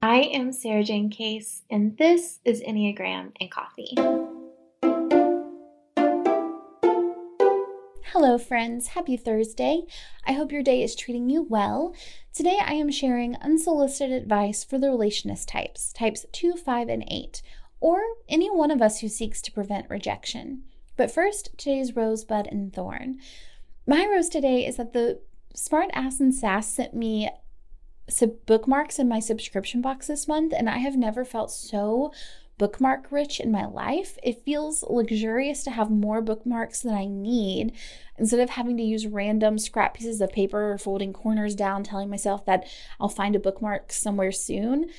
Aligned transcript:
I 0.00 0.30
am 0.32 0.52
Sarajane 0.52 1.10
Case, 1.10 1.62
and 1.68 1.98
this 1.98 2.38
is 2.44 2.62
Enneagram 2.62 3.32
and 3.40 3.50
Coffee. 3.50 3.96
Hello, 8.12 8.38
friends. 8.38 8.88
Happy 8.88 9.16
Thursday. 9.16 9.82
I 10.24 10.34
hope 10.34 10.52
your 10.52 10.62
day 10.62 10.84
is 10.84 10.94
treating 10.94 11.28
you 11.28 11.42
well. 11.42 11.96
Today, 12.32 12.60
I 12.64 12.74
am 12.74 12.92
sharing 12.92 13.34
unsolicited 13.42 14.22
advice 14.22 14.62
for 14.62 14.78
the 14.78 14.86
relationist 14.86 15.46
types, 15.48 15.92
types 15.92 16.24
2, 16.30 16.52
5, 16.52 16.88
and 16.88 17.04
8, 17.08 17.42
or 17.80 17.98
any 18.28 18.48
one 18.52 18.70
of 18.70 18.80
us 18.80 19.00
who 19.00 19.08
seeks 19.08 19.42
to 19.42 19.52
prevent 19.52 19.90
rejection. 19.90 20.62
But 20.96 21.10
first, 21.10 21.58
today's 21.58 21.96
rosebud 21.96 22.46
and 22.46 22.72
thorn. 22.72 23.18
My 23.84 24.06
rose 24.06 24.28
today 24.28 24.64
is 24.64 24.76
that 24.76 24.92
the 24.92 25.18
Smart 25.54 25.90
Ass 25.92 26.20
and 26.20 26.32
Sass 26.32 26.72
sent 26.72 26.94
me 26.94 27.28
sub- 28.08 28.44
bookmarks 28.46 28.98
in 28.98 29.08
my 29.08 29.20
subscription 29.20 29.80
box 29.80 30.06
this 30.06 30.28
month, 30.28 30.52
and 30.56 30.68
I 30.68 30.78
have 30.78 30.96
never 30.96 31.24
felt 31.24 31.50
so 31.50 32.12
bookmark 32.58 33.10
rich 33.10 33.40
in 33.40 33.52
my 33.52 33.64
life. 33.64 34.18
It 34.22 34.42
feels 34.44 34.82
luxurious 34.82 35.62
to 35.64 35.70
have 35.70 35.90
more 35.90 36.20
bookmarks 36.20 36.80
than 36.80 36.94
I 36.94 37.06
need 37.06 37.72
instead 38.18 38.40
of 38.40 38.50
having 38.50 38.76
to 38.76 38.82
use 38.82 39.06
random 39.06 39.58
scrap 39.58 39.94
pieces 39.94 40.20
of 40.20 40.32
paper 40.32 40.72
or 40.72 40.78
folding 40.78 41.12
corners 41.12 41.54
down, 41.54 41.84
telling 41.84 42.10
myself 42.10 42.44
that 42.46 42.66
I'll 43.00 43.08
find 43.08 43.36
a 43.36 43.40
bookmark 43.40 43.92
somewhere 43.92 44.32
soon. 44.32 44.90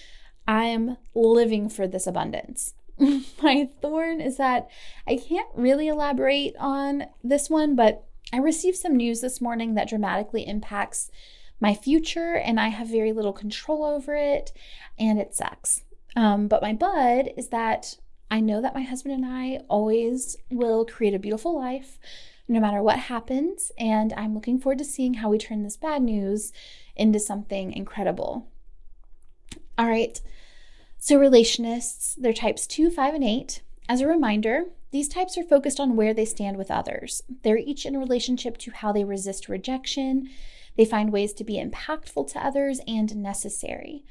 I 0.48 0.66
am 0.66 0.98
living 1.14 1.70
for 1.70 1.86
this 1.86 2.08
abundance. 2.08 2.74
my 3.44 3.70
thorn 3.82 4.22
is 4.22 4.38
that 4.38 4.70
I 5.06 5.18
can't 5.18 5.50
really 5.54 5.88
elaborate 5.88 6.56
on 6.60 7.06
this 7.24 7.50
one, 7.50 7.76
but 7.76 8.06
I 8.32 8.38
received 8.38 8.78
some 8.78 8.96
news 8.96 9.22
this 9.22 9.42
morning 9.42 9.76
that 9.76 9.90
dramatically 9.90 10.48
impacts 10.48 11.12
my 11.60 11.74
future 11.74 12.36
and 12.36 12.60
I 12.60 12.70
have 12.70 12.88
very 12.88 13.12
little 13.12 13.34
control 13.34 13.84
over 13.84 14.16
it 14.16 14.52
and 14.98 15.20
it 15.20 15.36
sucks. 15.36 15.84
Um, 16.16 16.48
but 16.48 16.62
my 16.62 16.74
bud 16.74 17.32
is 17.38 17.50
that 17.50 17.98
I 18.32 18.40
know 18.40 18.62
that 18.62 18.76
my 18.76 18.84
husband 18.84 19.16
and 19.16 19.26
I 19.26 19.62
always 19.70 20.38
will 20.50 20.86
create 20.86 21.14
a 21.14 21.20
beautiful 21.20 21.56
life 21.56 22.00
no 22.48 22.60
matter 22.60 22.82
what 22.82 22.98
happens. 23.00 23.72
And 23.78 24.12
I'm 24.18 24.34
looking 24.34 24.60
forward 24.60 24.80
to 24.80 24.86
seeing 24.86 25.16
how 25.16 25.30
we 25.30 25.38
turn 25.38 25.64
this 25.64 25.78
bad 25.78 26.02
news 26.02 26.52
into 26.96 27.20
something 27.20 27.72
incredible. 27.72 28.48
All 29.78 29.88
right. 29.88 30.20
So, 30.98 31.18
relationists, 31.18 32.16
they're 32.18 32.34
types 32.34 32.68
2, 32.68 32.90
5, 32.90 33.14
and 33.14 33.24
8. 33.24 33.62
As 33.88 34.02
a 34.02 34.08
reminder, 34.08 34.66
these 34.92 35.08
types 35.08 35.38
are 35.38 35.44
focused 35.44 35.80
on 35.80 35.96
where 35.96 36.14
they 36.14 36.26
stand 36.26 36.58
with 36.58 36.70
others. 36.70 37.22
They're 37.44 37.58
each 37.58 37.86
in 37.86 37.98
relationship 37.98 38.58
to 38.58 38.72
how 38.72 38.92
they 38.92 39.04
resist 39.04 39.48
rejection 39.48 40.30
they 40.80 40.86
find 40.86 41.12
ways 41.12 41.34
to 41.34 41.44
be 41.44 41.62
impactful 41.62 42.32
to 42.32 42.40
others 42.40 42.80
and 42.88 43.14
necessary. 43.18 44.06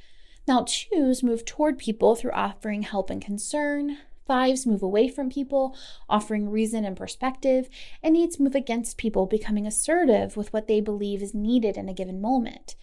Now, 0.47 0.67
twos 0.69 1.23
move 1.23 1.47
toward 1.47 1.79
people 1.79 2.15
through 2.15 2.33
offering 2.33 2.83
help 2.83 3.09
and 3.09 3.23
concern. 3.23 3.97
Fives 4.27 4.67
move 4.67 4.83
away 4.83 5.09
from 5.09 5.31
people, 5.31 5.75
offering 6.11 6.51
reason 6.51 6.85
and 6.85 6.95
perspective. 6.95 7.71
And 8.03 8.19
eights 8.19 8.39
move 8.39 8.55
against 8.55 8.99
people, 8.99 9.25
becoming 9.25 9.67
assertive 9.67 10.37
with 10.37 10.53
what 10.53 10.69
they 10.69 10.83
believe 10.83 11.23
is 11.23 11.33
needed 11.33 11.79
in 11.79 11.89
a 11.89 11.95
given 11.95 12.21
moment. 12.21 12.77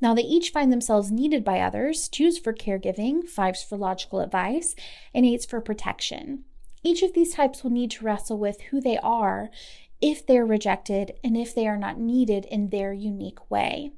Now, 0.00 0.12
they 0.12 0.22
each 0.22 0.50
find 0.50 0.72
themselves 0.72 1.12
needed 1.12 1.44
by 1.44 1.60
others 1.60 2.08
twos 2.08 2.36
for 2.36 2.52
caregiving, 2.52 3.28
fives 3.28 3.62
for 3.62 3.76
logical 3.78 4.18
advice, 4.18 4.74
and 5.14 5.24
eights 5.24 5.46
for 5.46 5.60
protection. 5.60 6.46
Each 6.82 7.04
of 7.04 7.12
these 7.12 7.34
types 7.34 7.62
will 7.62 7.70
need 7.70 7.92
to 7.92 8.04
wrestle 8.04 8.38
with 8.38 8.60
who 8.72 8.80
they 8.80 8.98
are 8.98 9.50
if 10.00 10.26
they're 10.26 10.46
rejected 10.46 11.12
and 11.22 11.36
if 11.36 11.54
they 11.54 11.66
are 11.66 11.76
not 11.76 11.98
needed 11.98 12.46
in 12.46 12.70
their 12.70 12.92
unique 12.92 13.50
way. 13.50 13.92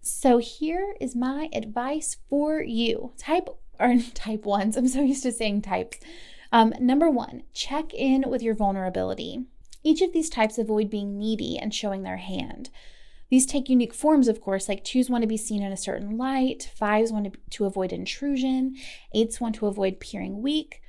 So 0.00 0.38
here 0.38 0.94
is 1.00 1.16
my 1.16 1.48
advice 1.52 2.18
for 2.28 2.60
you. 2.62 3.12
Type 3.16 3.48
or 3.78 3.96
type 4.14 4.44
ones. 4.44 4.76
I'm 4.76 4.88
so 4.88 5.02
used 5.02 5.22
to 5.22 5.32
saying 5.32 5.62
types. 5.62 5.98
Um, 6.52 6.72
number 6.78 7.10
one, 7.10 7.44
check 7.52 7.92
in 7.94 8.24
with 8.28 8.42
your 8.42 8.54
vulnerability. 8.54 9.46
Each 9.82 10.02
of 10.02 10.12
these 10.12 10.30
types 10.30 10.58
avoid 10.58 10.90
being 10.90 11.18
needy 11.18 11.58
and 11.58 11.74
showing 11.74 12.02
their 12.02 12.18
hand. 12.18 12.70
These 13.30 13.46
take 13.46 13.68
unique 13.68 13.94
forms, 13.94 14.28
of 14.28 14.40
course, 14.40 14.68
like 14.68 14.84
twos 14.84 15.10
want 15.10 15.22
to 15.22 15.28
be 15.28 15.36
seen 15.36 15.62
in 15.62 15.72
a 15.72 15.76
certain 15.76 16.16
light, 16.16 16.70
fives 16.76 17.10
want 17.10 17.36
to 17.50 17.64
avoid 17.64 17.92
intrusion, 17.92 18.76
eights 19.12 19.40
want 19.40 19.56
to 19.56 19.66
avoid 19.66 19.94
appearing 19.94 20.42
weak, 20.42 20.80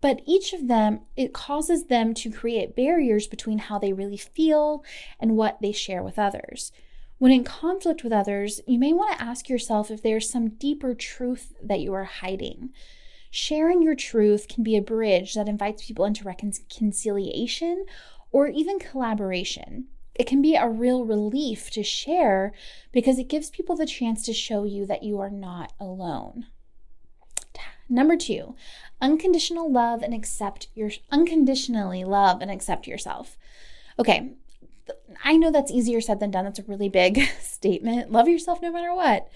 but 0.00 0.20
each 0.26 0.52
of 0.52 0.68
them, 0.68 1.00
it 1.16 1.32
causes 1.32 1.86
them 1.86 2.14
to 2.14 2.30
create 2.30 2.76
barriers 2.76 3.26
between 3.26 3.58
how 3.58 3.78
they 3.78 3.92
really 3.92 4.16
feel 4.16 4.84
and 5.18 5.36
what 5.36 5.60
they 5.60 5.72
share 5.72 6.02
with 6.02 6.18
others. 6.18 6.72
When 7.18 7.32
in 7.32 7.44
conflict 7.44 8.04
with 8.04 8.12
others, 8.12 8.60
you 8.66 8.78
may 8.78 8.92
want 8.92 9.18
to 9.18 9.24
ask 9.24 9.48
yourself 9.48 9.90
if 9.90 10.02
there's 10.02 10.28
some 10.28 10.50
deeper 10.50 10.94
truth 10.94 11.54
that 11.62 11.80
you 11.80 11.94
are 11.94 12.04
hiding. 12.04 12.70
Sharing 13.30 13.82
your 13.82 13.94
truth 13.94 14.48
can 14.48 14.62
be 14.62 14.76
a 14.76 14.82
bridge 14.82 15.34
that 15.34 15.48
invites 15.48 15.86
people 15.86 16.04
into 16.04 16.24
reconciliation 16.24 17.86
or 18.32 18.48
even 18.48 18.78
collaboration. 18.78 19.86
It 20.14 20.26
can 20.26 20.40
be 20.40 20.56
a 20.56 20.68
real 20.68 21.04
relief 21.04 21.70
to 21.70 21.82
share 21.82 22.52
because 22.92 23.18
it 23.18 23.28
gives 23.28 23.50
people 23.50 23.76
the 23.76 23.86
chance 23.86 24.24
to 24.24 24.32
show 24.32 24.64
you 24.64 24.86
that 24.86 25.02
you 25.02 25.18
are 25.20 25.30
not 25.30 25.72
alone. 25.80 26.46
Number 27.88 28.16
two, 28.16 28.54
unconditional 29.00 29.70
love 29.70 30.02
and 30.02 30.12
accept 30.12 30.68
your 30.74 30.90
unconditionally 31.10 32.04
love 32.04 32.40
and 32.40 32.50
accept 32.50 32.86
yourself. 32.86 33.36
Okay, 33.98 34.32
I 35.24 35.36
know 35.36 35.50
that's 35.50 35.70
easier 35.70 36.00
said 36.00 36.20
than 36.20 36.30
done. 36.30 36.44
That's 36.44 36.58
a 36.58 36.64
really 36.64 36.88
big 36.88 37.20
statement. 37.40 38.10
Love 38.10 38.28
yourself 38.28 38.60
no 38.60 38.72
matter 38.72 38.94
what. 38.94 39.28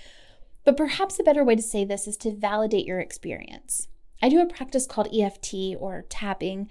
But 0.65 0.77
perhaps 0.77 1.19
a 1.19 1.23
better 1.23 1.45
way 1.45 1.57
to 1.57 1.63
say 1.63 1.85
this 1.85 2.07
is 2.07 2.17
to 2.19 2.35
validate 2.35 2.87
your 2.87 3.01
experience. 3.01 3.89
I 4.23 4.29
do 4.29 4.41
a 4.41 4.47
practice 4.47 4.87
called 4.87 5.15
EFT 5.15 5.77
or 5.79 6.05
tapping, 6.09 6.69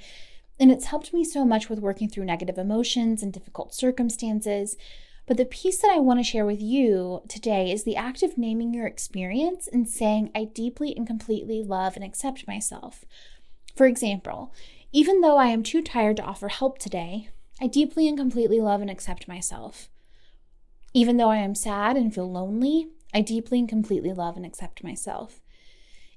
and 0.60 0.72
it's 0.72 0.86
helped 0.86 1.14
me 1.14 1.24
so 1.24 1.46
much 1.46 1.70
with 1.70 1.80
working 1.80 2.08
through 2.10 2.26
negative 2.26 2.58
emotions 2.58 3.24
and 3.24 3.34
difficult 3.34 3.74
circumstances. 3.74 4.78
But 5.30 5.38
the 5.38 5.46
piece 5.46 5.78
that 5.84 5.92
I 5.92 6.00
want 6.00 6.20
to 6.20 6.24
share 6.24 6.44
with 6.44 6.60
you 6.60 7.22
today 7.28 7.72
is 7.72 7.84
the 7.84 7.96
act 7.96 8.24
of 8.24 8.36
naming 8.36 8.74
your 8.74 8.88
experience 8.88 9.70
and 9.72 9.88
saying, 9.88 10.32
I 10.34 10.46
deeply 10.46 10.98
and 10.98 11.06
completely 11.06 11.62
love 11.62 11.96
and 11.96 12.04
accept 12.04 12.48
myself. 12.48 13.06
For 13.76 13.86
example, 13.86 14.52
even 14.92 15.22
though 15.22 15.38
I 15.38 15.50
am 15.50 15.62
too 15.62 15.84
tired 15.84 16.18
to 16.18 16.24
offer 16.24 16.48
help 16.48 16.80
today, 16.80 17.30
I 17.62 17.68
deeply 17.68 18.08
and 18.08 18.18
completely 18.18 18.60
love 18.60 18.82
and 18.82 18.90
accept 18.90 19.28
myself. 19.28 19.88
Even 20.96 21.18
though 21.18 21.30
I 21.30 21.38
am 21.38 21.54
sad 21.54 21.96
and 21.96 22.12
feel 22.12 22.32
lonely, 22.32 22.88
I 23.14 23.22
deeply 23.22 23.60
and 23.60 23.70
completely 23.70 24.12
love 24.12 24.36
and 24.36 24.48
accept 24.48 24.84
myself. 24.84 25.42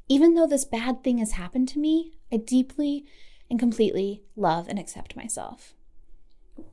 Even 0.09 0.33
though 0.33 0.47
this 0.47 0.65
bad 0.65 1.05
thing 1.05 1.19
has 1.19 1.33
happened 1.33 1.69
to 1.69 1.79
me, 1.79 2.15
I 2.33 2.39
deeply 2.39 3.05
and 3.51 3.59
completely 3.59 4.23
love 4.37 4.69
and 4.69 4.79
accept 4.79 5.17
myself. 5.17 5.75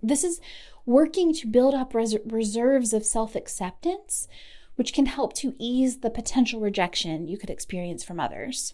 This 0.02 0.24
is 0.24 0.42
working 0.86 1.34
to 1.36 1.48
build 1.48 1.74
up 1.74 1.94
res- 1.94 2.18
reserves 2.26 2.94
of 2.94 3.06
self 3.06 3.36
acceptance, 3.36 4.28
which 4.76 4.94
can 4.94 5.06
help 5.06 5.34
to 5.34 5.56
ease 5.60 6.00
the 6.00 6.10
potential 6.10 6.60
rejection 6.60 7.28
you 7.28 7.38
could 7.38 7.50
experience 7.50 8.04
from 8.04 8.20
others. 8.20 8.74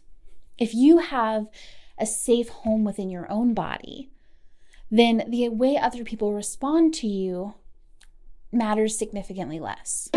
If 0.57 0.73
you 0.73 0.99
have 0.99 1.47
a 1.97 2.05
safe 2.05 2.49
home 2.49 2.83
within 2.83 3.09
your 3.09 3.29
own 3.31 3.53
body, 3.53 4.09
then 4.91 5.23
the 5.27 5.49
way 5.49 5.77
other 5.77 6.03
people 6.03 6.33
respond 6.33 6.93
to 6.95 7.07
you 7.07 7.55
matters 8.51 8.97
significantly 8.97 9.59
less. 9.59 10.09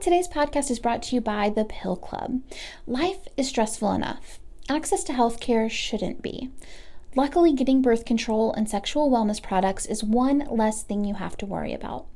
Today's 0.00 0.28
podcast 0.28 0.70
is 0.70 0.78
brought 0.78 1.02
to 1.04 1.14
you 1.14 1.22
by 1.22 1.48
the 1.48 1.64
Pill 1.64 1.96
Club. 1.96 2.42
Life 2.86 3.26
is 3.38 3.48
stressful 3.48 3.90
enough. 3.92 4.38
Access 4.68 5.02
to 5.04 5.12
healthcare 5.12 5.70
shouldn't 5.70 6.20
be. 6.20 6.50
Luckily, 7.16 7.52
getting 7.52 7.80
birth 7.80 8.04
control 8.04 8.52
and 8.52 8.68
sexual 8.68 9.08
wellness 9.08 9.40
products 9.40 9.86
is 9.86 10.02
one 10.02 10.48
less 10.50 10.82
thing 10.82 11.04
you 11.04 11.14
have 11.14 11.36
to 11.36 11.46
worry 11.46 11.72
about. 11.72 12.06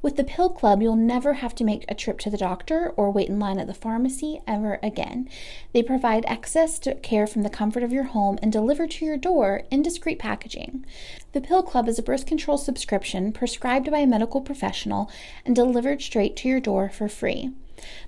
With 0.00 0.16
the 0.16 0.24
Pill 0.24 0.48
Club, 0.48 0.80
you'll 0.80 0.96
never 0.96 1.34
have 1.34 1.54
to 1.56 1.64
make 1.64 1.84
a 1.88 1.94
trip 1.94 2.18
to 2.20 2.30
the 2.30 2.38
doctor 2.38 2.94
or 2.96 3.10
wait 3.10 3.28
in 3.28 3.38
line 3.38 3.58
at 3.58 3.66
the 3.66 3.74
pharmacy 3.74 4.40
ever 4.46 4.78
again. 4.82 5.28
They 5.74 5.82
provide 5.82 6.24
access 6.24 6.78
to 6.80 6.94
care 6.94 7.26
from 7.26 7.42
the 7.42 7.50
comfort 7.50 7.82
of 7.82 7.92
your 7.92 8.04
home 8.04 8.38
and 8.40 8.50
deliver 8.50 8.86
to 8.86 9.04
your 9.04 9.18
door 9.18 9.64
in 9.70 9.82
discreet 9.82 10.18
packaging. 10.18 10.86
The 11.32 11.42
Pill 11.42 11.62
Club 11.62 11.86
is 11.86 11.98
a 11.98 12.02
birth 12.02 12.24
control 12.24 12.56
subscription 12.56 13.32
prescribed 13.32 13.90
by 13.90 13.98
a 13.98 14.06
medical 14.06 14.40
professional 14.40 15.10
and 15.44 15.54
delivered 15.54 16.00
straight 16.00 16.34
to 16.36 16.48
your 16.48 16.60
door 16.60 16.88
for 16.88 17.08
free. 17.08 17.50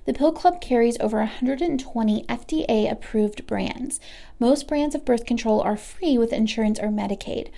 The 0.05 0.13
Pill 0.13 0.31
Club 0.31 0.61
carries 0.61 0.99
over 0.99 1.17
120 1.17 2.23
FDA 2.23 2.91
approved 2.91 3.45
brands. 3.45 3.99
Most 4.39 4.67
brands 4.67 4.95
of 4.95 5.05
birth 5.05 5.25
control 5.25 5.61
are 5.61 5.77
free 5.77 6.17
with 6.17 6.33
insurance 6.33 6.79
or 6.79 6.87
Medicaid. 6.87 7.49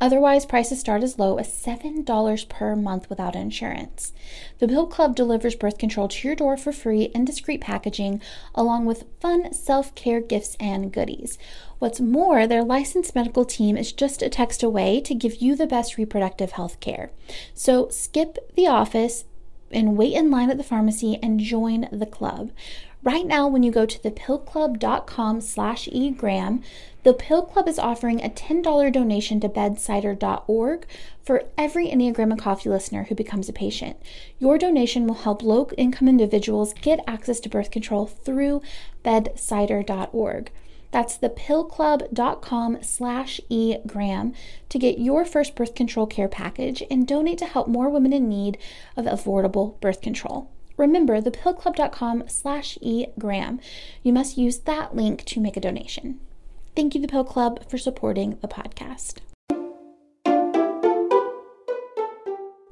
Otherwise, 0.00 0.46
prices 0.46 0.78
start 0.78 1.02
as 1.02 1.18
low 1.18 1.38
as 1.38 1.48
$7 1.48 2.48
per 2.48 2.76
month 2.76 3.10
without 3.10 3.34
insurance. 3.34 4.12
The 4.60 4.68
Pill 4.68 4.86
Club 4.86 5.16
delivers 5.16 5.56
birth 5.56 5.76
control 5.76 6.06
to 6.06 6.28
your 6.28 6.36
door 6.36 6.56
for 6.56 6.72
free 6.72 7.04
in 7.14 7.24
discreet 7.24 7.60
packaging, 7.60 8.22
along 8.54 8.86
with 8.86 9.06
fun 9.20 9.52
self 9.52 9.92
care 9.96 10.20
gifts 10.20 10.56
and 10.60 10.92
goodies. 10.92 11.36
What's 11.80 12.00
more, 12.00 12.46
their 12.46 12.62
licensed 12.62 13.14
medical 13.16 13.44
team 13.44 13.76
is 13.76 13.92
just 13.92 14.22
a 14.22 14.28
text 14.28 14.62
away 14.62 15.00
to 15.00 15.14
give 15.14 15.36
you 15.36 15.56
the 15.56 15.66
best 15.66 15.96
reproductive 15.96 16.52
health 16.52 16.78
care. 16.78 17.10
So 17.52 17.88
skip 17.88 18.38
the 18.54 18.68
office 18.68 19.24
and 19.70 19.96
wait 19.96 20.14
in 20.14 20.30
line 20.30 20.50
at 20.50 20.58
the 20.58 20.64
pharmacy 20.64 21.18
and 21.22 21.40
join 21.40 21.88
the 21.92 22.06
club. 22.06 22.50
Right 23.02 23.26
now, 23.26 23.46
when 23.46 23.62
you 23.62 23.70
go 23.70 23.86
to 23.86 23.98
thepillclub.com 23.98 25.40
slash 25.40 25.88
egram, 25.92 26.62
the 27.04 27.14
Pill 27.14 27.42
Club 27.42 27.68
is 27.68 27.78
offering 27.78 28.22
a 28.22 28.28
$10 28.28 28.92
donation 28.92 29.38
to 29.40 29.48
bedsider.org 29.48 30.86
for 31.22 31.44
every 31.56 31.88
Enneagram 31.88 32.32
and 32.32 32.38
Coffee 32.38 32.68
listener 32.68 33.04
who 33.04 33.14
becomes 33.14 33.48
a 33.48 33.52
patient. 33.52 33.96
Your 34.40 34.58
donation 34.58 35.06
will 35.06 35.14
help 35.14 35.42
low 35.42 35.70
income 35.78 36.08
individuals 36.08 36.74
get 36.74 37.00
access 37.06 37.38
to 37.40 37.48
birth 37.48 37.70
control 37.70 38.06
through 38.06 38.62
bedsider.org. 39.04 40.50
That's 40.90 41.18
thepillclub.com 41.18 42.82
slash 42.82 43.40
egram 43.50 44.34
to 44.68 44.78
get 44.78 44.98
your 44.98 45.24
first 45.24 45.54
birth 45.54 45.74
control 45.74 46.06
care 46.06 46.28
package 46.28 46.82
and 46.90 47.06
donate 47.06 47.38
to 47.38 47.46
help 47.46 47.68
more 47.68 47.90
women 47.90 48.12
in 48.12 48.28
need 48.28 48.58
of 48.96 49.04
affordable 49.04 49.78
birth 49.80 50.00
control. 50.00 50.50
Remember, 50.76 51.20
thepillclub.com 51.20 52.24
slash 52.28 52.78
egram. 52.80 53.60
You 54.02 54.12
must 54.12 54.38
use 54.38 54.58
that 54.60 54.94
link 54.94 55.24
to 55.26 55.40
make 55.40 55.56
a 55.56 55.60
donation. 55.60 56.20
Thank 56.74 56.94
you, 56.94 57.00
The 57.00 57.08
Pill 57.08 57.24
Club, 57.24 57.68
for 57.68 57.76
supporting 57.76 58.38
the 58.40 58.48
podcast. 58.48 59.16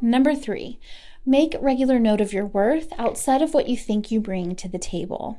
Number 0.01 0.37
three, 0.37 0.79
make 1.27 1.57
regular 1.61 1.99
note 1.99 2.21
of 2.21 2.33
your 2.33 2.47
worth 2.47 2.93
outside 2.97 3.43
of 3.43 3.53
what 3.53 3.69
you 3.69 3.77
think 3.77 4.11
you 4.13 4.21
bring 4.21 4.55
to 4.55 4.69
the 4.69 4.79
table. 4.79 5.39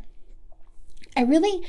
I 1.16 1.22
really 1.22 1.66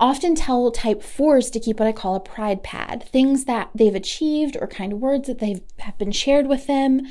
often 0.00 0.34
tell 0.34 0.72
type 0.72 1.02
fours 1.02 1.50
to 1.50 1.60
keep 1.60 1.78
what 1.78 1.88
I 1.88 1.92
call 1.92 2.16
a 2.16 2.20
pride 2.20 2.64
pad, 2.64 3.04
things 3.12 3.44
that 3.44 3.70
they've 3.74 3.94
achieved 3.94 4.56
or 4.60 4.66
kind 4.66 5.00
words 5.00 5.28
that 5.28 5.38
they've 5.38 5.60
have 5.78 5.96
been 5.98 6.12
shared 6.12 6.48
with 6.48 6.66
them 6.66 7.06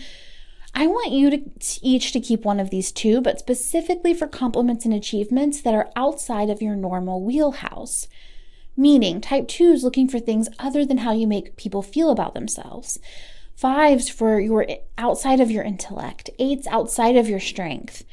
I 0.74 0.88
want 0.88 1.12
you 1.12 1.30
to 1.32 1.42
each 1.82 2.12
to 2.12 2.20
keep 2.20 2.46
one 2.46 2.60
of 2.60 2.70
these 2.70 2.92
two, 2.92 3.22
but 3.22 3.40
specifically 3.40 4.14
for 4.14 4.28
compliments 4.28 4.86
and 4.86 4.94
achievements 4.94 5.62
that 5.62 5.74
are 5.74 5.92
outside 5.96 6.50
of 6.50 6.62
your 6.62 6.76
normal 6.76 7.24
wheelhouse. 7.24 8.08
Meaning, 8.78 9.20
type 9.20 9.48
2 9.48 9.72
is 9.72 9.84
looking 9.84 10.08
for 10.08 10.20
things 10.20 10.48
other 10.60 10.86
than 10.86 11.00
how 11.00 11.12
you 11.12 11.28
make 11.28 11.58
people 11.58 11.82
feel 11.82 12.12
about 12.12 12.34
themselves. 12.34 13.00
Fives 13.56 14.08
for 14.08 14.40
your 14.40 14.66
outside 14.98 15.42
of 15.42 15.52
your 15.52 15.64
intellect. 15.64 16.30
Eights 16.40 16.68
outside 16.68 17.18
of 17.18 17.28
your 17.28 17.42
strength. 17.42 18.06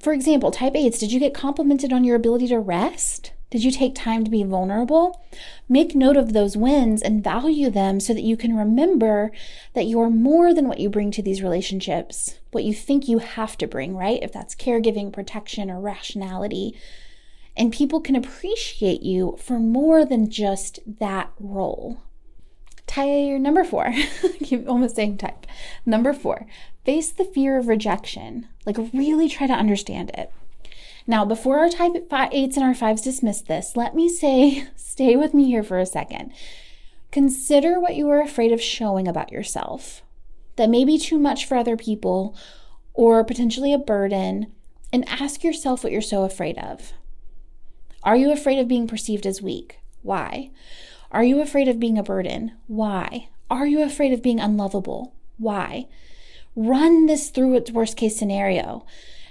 For 0.00 0.12
example, 0.12 0.50
type 0.50 0.74
8s, 0.74 0.98
did 0.98 1.12
you 1.12 1.18
get 1.18 1.34
complimented 1.34 1.92
on 1.92 2.04
your 2.04 2.16
ability 2.16 2.48
to 2.48 2.58
rest? 2.58 3.32
Did 3.50 3.62
you 3.62 3.70
take 3.70 3.94
time 3.94 4.24
to 4.24 4.30
be 4.30 4.42
vulnerable? 4.42 5.22
Make 5.68 5.94
note 5.94 6.16
of 6.16 6.32
those 6.32 6.56
wins 6.56 7.00
and 7.00 7.22
value 7.22 7.70
them 7.70 8.00
so 8.00 8.12
that 8.12 8.22
you 8.22 8.36
can 8.36 8.56
remember 8.56 9.30
that 9.72 9.86
you're 9.86 10.10
more 10.10 10.52
than 10.52 10.68
what 10.68 10.80
you 10.80 10.90
bring 10.90 11.10
to 11.12 11.22
these 11.22 11.42
relationships, 11.42 12.38
what 12.50 12.64
you 12.64 12.74
think 12.74 13.08
you 13.08 13.18
have 13.18 13.56
to 13.58 13.66
bring, 13.66 13.96
right? 13.96 14.22
If 14.22 14.32
that's 14.32 14.54
caregiving, 14.56 15.12
protection, 15.12 15.70
or 15.70 15.80
rationality. 15.80 16.76
And 17.56 17.72
people 17.72 18.00
can 18.00 18.16
appreciate 18.16 19.02
you 19.02 19.36
for 19.40 19.58
more 19.58 20.04
than 20.04 20.28
just 20.28 20.80
that 20.98 21.32
role. 21.38 22.02
Type 22.96 23.42
number 23.42 23.62
four, 23.62 23.92
keep 24.42 24.66
almost 24.66 24.96
saying 24.96 25.18
type. 25.18 25.46
Number 25.84 26.14
four, 26.14 26.46
face 26.86 27.12
the 27.12 27.26
fear 27.26 27.58
of 27.58 27.68
rejection. 27.68 28.48
Like, 28.64 28.78
really 28.94 29.28
try 29.28 29.46
to 29.46 29.52
understand 29.52 30.10
it. 30.14 30.32
Now, 31.06 31.26
before 31.26 31.58
our 31.58 31.68
type 31.68 31.92
eights 32.32 32.56
and 32.56 32.64
our 32.64 32.74
fives 32.74 33.02
dismiss 33.02 33.42
this, 33.42 33.76
let 33.76 33.94
me 33.94 34.08
say, 34.08 34.66
stay 34.76 35.14
with 35.14 35.34
me 35.34 35.44
here 35.44 35.62
for 35.62 35.78
a 35.78 35.84
second. 35.84 36.32
Consider 37.10 37.78
what 37.78 37.96
you 37.96 38.08
are 38.08 38.22
afraid 38.22 38.50
of 38.50 38.62
showing 38.62 39.06
about 39.06 39.30
yourself 39.30 40.00
that 40.56 40.70
may 40.70 40.86
be 40.86 40.96
too 40.96 41.18
much 41.18 41.44
for 41.44 41.58
other 41.58 41.76
people 41.76 42.34
or 42.94 43.22
potentially 43.24 43.74
a 43.74 43.78
burden, 43.78 44.46
and 44.90 45.06
ask 45.06 45.44
yourself 45.44 45.84
what 45.84 45.92
you're 45.92 46.00
so 46.00 46.24
afraid 46.24 46.56
of. 46.56 46.94
Are 48.02 48.16
you 48.16 48.32
afraid 48.32 48.58
of 48.58 48.68
being 48.68 48.88
perceived 48.88 49.26
as 49.26 49.42
weak? 49.42 49.80
Why? 50.00 50.50
Are 51.10 51.24
you 51.24 51.40
afraid 51.40 51.68
of 51.68 51.80
being 51.80 51.98
a 51.98 52.02
burden? 52.02 52.52
Why? 52.66 53.28
Are 53.50 53.66
you 53.66 53.82
afraid 53.82 54.12
of 54.12 54.22
being 54.22 54.40
unlovable? 54.40 55.14
Why? 55.38 55.86
Run 56.54 57.06
this 57.06 57.30
through 57.30 57.54
its 57.54 57.70
worst 57.70 57.96
case 57.96 58.16
scenario. 58.16 58.84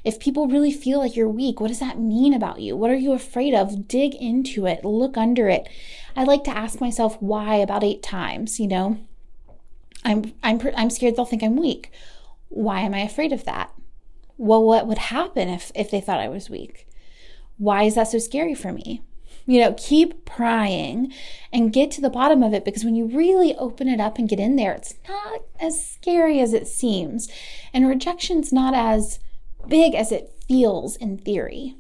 If 0.04 0.20
people 0.20 0.48
really 0.48 0.72
feel 0.72 1.00
like 1.00 1.16
you're 1.16 1.28
weak, 1.28 1.60
what 1.60 1.70
does 1.70 1.80
that 1.80 2.00
mean 2.00 2.34
about 2.34 2.62
you? 2.62 2.78
What 2.78 2.92
are 2.92 2.96
you 2.96 3.14
afraid 3.14 3.56
of? 3.56 3.88
Dig 3.88 4.14
into 4.16 4.68
it, 4.68 4.86
look 4.86 5.18
under 5.18 5.50
it. 5.50 5.68
I 6.16 6.24
like 6.24 6.44
to 6.44 6.56
ask 6.56 6.80
myself 6.80 7.20
why 7.20 7.56
about 7.56 7.84
8 7.84 8.04
times, 8.04 8.60
you 8.60 8.68
know. 8.68 9.00
I'm 10.06 10.34
I'm 10.44 10.62
I'm 10.78 10.92
scared 10.92 11.16
they'll 11.16 11.26
think 11.26 11.42
I'm 11.44 11.58
weak. 11.58 11.92
Why 12.50 12.82
am 12.82 12.94
I 12.94 13.00
afraid 13.00 13.34
of 13.34 13.44
that? 13.46 13.74
Well, 14.38 14.64
what 14.64 14.86
would 14.86 15.00
happen 15.00 15.50
if 15.50 15.72
if 15.74 15.90
they 15.90 16.00
thought 16.00 16.20
I 16.20 16.30
was 16.30 16.50
weak? 16.50 16.88
Why 17.58 17.84
is 17.84 17.96
that 17.96 18.10
so 18.10 18.20
scary 18.20 18.54
for 18.54 18.72
me? 18.72 19.02
You 19.46 19.62
know, 19.62 19.76
keep 19.78 20.26
prying 20.26 21.14
and 21.54 21.72
get 21.72 21.92
to 21.92 22.02
the 22.02 22.10
bottom 22.10 22.42
of 22.42 22.54
it 22.54 22.66
because 22.66 22.84
when 22.84 22.96
you 22.96 23.06
really 23.06 23.56
open 23.56 23.88
it 23.88 24.00
up 24.00 24.18
and 24.18 24.28
get 24.28 24.40
in 24.40 24.56
there, 24.56 24.74
it's 24.74 24.96
not 25.08 25.44
as 25.60 25.86
scary 25.86 26.40
as 26.40 26.54
it 26.54 26.68
seems. 26.68 27.30
And 27.74 27.88
rejection's 27.88 28.52
not 28.52 28.74
as 28.74 29.20
big 29.68 29.94
as 29.94 30.12
it 30.12 30.34
feels 30.48 30.96
in 30.96 31.18
theory. 31.18 31.76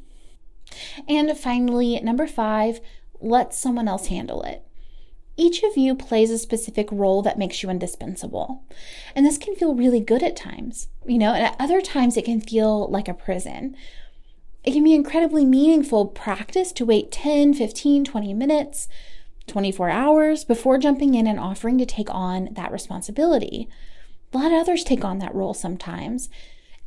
And 1.08 1.36
finally, 1.38 2.00
number 2.02 2.28
five, 2.28 2.82
let 3.20 3.54
someone 3.54 3.88
else 3.88 4.08
handle 4.08 4.44
it. 4.44 4.62
Each 5.38 5.64
of 5.64 5.76
you 5.76 5.96
plays 5.96 6.30
a 6.30 6.38
specific 6.38 6.88
role 6.92 7.22
that 7.24 7.38
makes 7.38 7.62
you 7.62 7.70
indispensable. 7.70 8.64
And 9.16 9.26
this 9.26 9.38
can 9.38 9.56
feel 9.56 9.76
really 9.76 10.00
good 10.00 10.24
at 10.24 10.36
times, 10.36 10.88
you 11.06 11.18
know, 11.18 11.34
and 11.34 11.44
at 11.44 11.56
other 11.60 11.82
times 11.82 12.16
it 12.16 12.26
can 12.26 12.40
feel 12.40 12.88
like 12.90 13.10
a 13.10 13.14
prison. 13.14 13.76
It 14.66 14.74
can 14.74 14.84
be 14.84 14.94
incredibly 14.94 15.46
meaningful 15.46 16.08
practice 16.08 16.72
to 16.74 16.86
wait 16.86 17.12
10, 17.12 17.54
15, 17.54 18.04
20 18.04 18.34
minutes, 18.34 18.88
24 19.48 19.90
hours 19.90 20.44
before 20.44 20.80
jumping 20.80 21.14
in 21.14 21.28
and 21.28 21.40
offering 21.40 21.78
to 21.78 21.86
take 21.86 22.14
on 22.14 22.50
that 22.54 22.72
responsibility. 22.72 23.70
Let 24.34 24.52
others 24.52 24.84
take 24.84 25.06
on 25.06 25.20
that 25.20 25.36
role 25.36 25.54
sometimes 25.54 26.30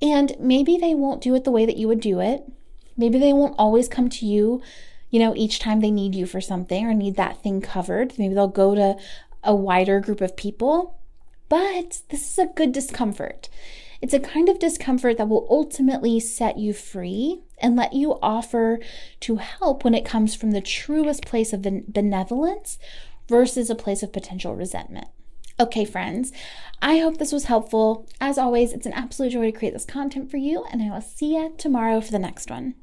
and 0.03 0.35
maybe 0.39 0.77
they 0.77 0.95
won't 0.95 1.23
do 1.23 1.35
it 1.35 1.45
the 1.45 1.51
way 1.51 1.67
that 1.67 1.77
you 1.77 1.89
would 1.89 2.01
do 2.01 2.21
it. 2.21 2.45
Maybe 2.97 3.19
they 3.19 3.33
won't 3.33 3.55
always 3.59 3.89
come 3.89 4.09
to 4.11 4.27
you, 4.27 4.61
you 5.11 5.21
know, 5.21 5.35
each 5.37 5.61
time 5.61 5.81
they 5.81 5.91
need 5.91 6.15
you 6.15 6.27
for 6.27 6.41
something 6.41 6.85
or 6.85 6.95
need 6.95 7.17
that 7.17 7.43
thing 7.43 7.61
covered. 7.61 8.19
Maybe 8.19 8.35
they'll 8.35 8.49
go 8.49 8.75
to 8.75 8.97
a 9.43 9.55
wider 9.55 10.01
group 10.01 10.21
of 10.21 10.37
people. 10.37 10.99
But 11.49 12.03
this 12.11 12.31
is 12.31 12.39
a 12.39 12.53
good 12.55 12.73
discomfort. 12.73 13.49
It's 14.01 14.15
a 14.15 14.21
kind 14.21 14.49
of 14.49 14.59
discomfort 14.59 15.19
that 15.19 15.29
will 15.29 15.47
ultimately 15.51 16.21
set 16.21 16.59
you 16.59 16.73
free 16.73 17.43
and 17.61 17.75
let 17.75 17.93
you 17.93 18.19
offer 18.23 18.79
to 19.21 19.37
help 19.37 19.85
when 19.85 19.95
it 19.95 20.05
comes 20.05 20.35
from 20.35 20.53
the 20.53 20.61
truest 20.61 21.25
place 21.27 21.53
of 21.53 21.63
benevolence 21.63 22.79
versus 23.29 23.71
a 23.71 23.75
place 23.75 24.03
of 24.03 24.13
potential 24.13 24.55
resentment. 24.55 25.09
Okay, 25.61 25.85
friends, 25.85 26.33
I 26.81 26.99
hope 26.99 27.19
this 27.19 27.33
was 27.33 27.47
helpful. 27.47 28.07
As 28.21 28.39
always, 28.39 28.73
it's 28.73 28.87
an 28.87 28.93
absolute 28.93 29.33
joy 29.33 29.51
to 29.51 29.59
create 29.59 29.75
this 29.75 29.85
content 29.85 30.31
for 30.31 30.37
you, 30.37 30.65
and 30.71 30.81
I 30.81 30.91
will 30.91 31.01
see 31.01 31.35
you 31.35 31.53
tomorrow 31.59 32.01
for 32.01 32.13
the 32.13 32.21
next 32.21 32.49
one. 32.49 32.77